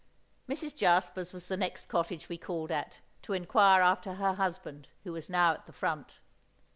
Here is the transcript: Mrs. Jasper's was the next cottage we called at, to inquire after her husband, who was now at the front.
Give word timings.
Mrs. 0.49 0.75
Jasper's 0.75 1.31
was 1.31 1.47
the 1.47 1.55
next 1.55 1.85
cottage 1.85 2.27
we 2.27 2.35
called 2.35 2.71
at, 2.71 3.01
to 3.21 3.33
inquire 3.33 3.83
after 3.83 4.15
her 4.15 4.33
husband, 4.33 4.87
who 5.03 5.11
was 5.13 5.29
now 5.29 5.53
at 5.53 5.67
the 5.67 5.71
front. 5.73 6.17